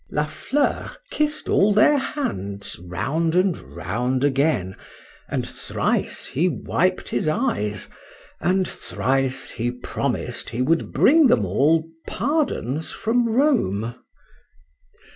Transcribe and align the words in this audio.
La 0.09 0.25
Fleur 0.25 0.95
kissed 1.11 1.47
all 1.47 1.75
their 1.75 1.99
hands 1.99 2.79
round 2.79 3.35
and 3.35 3.55
round 3.59 4.23
again, 4.23 4.75
and 5.29 5.47
thrice 5.47 6.25
he 6.25 6.49
wiped 6.49 7.09
his 7.09 7.27
eyes, 7.27 7.87
and 8.39 8.67
thrice 8.67 9.51
he 9.51 9.69
promised 9.69 10.49
he 10.49 10.61
would 10.63 10.91
bring 10.91 11.27
them 11.27 11.45
all 11.45 11.85
pardons 12.07 12.89
from 12.91 13.29
Rome. 13.29 13.93